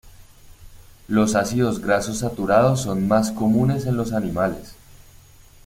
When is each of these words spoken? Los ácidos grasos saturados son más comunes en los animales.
Los 1.07 1.35
ácidos 1.35 1.77
grasos 1.77 2.17
saturados 2.17 2.81
son 2.81 3.07
más 3.07 3.31
comunes 3.31 3.85
en 3.85 3.97
los 3.97 4.13
animales. 4.13 4.73